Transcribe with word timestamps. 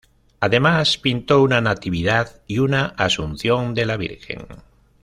Además 0.39 0.97
pintó 0.97 1.43
una 1.43 1.61
"Natividad" 1.61 2.41
y 2.47 2.57
una 2.57 2.85
"Asunción 2.87 3.75
de 3.75 3.85
la 3.85 3.97
Virgen". 3.97 4.47